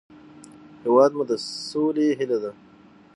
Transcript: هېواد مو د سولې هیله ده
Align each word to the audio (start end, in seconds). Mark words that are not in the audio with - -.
هېواد 0.83 1.11
مو 1.17 1.23
د 1.29 1.31
سولې 1.67 2.07
هیله 2.19 2.37
ده 2.43 2.51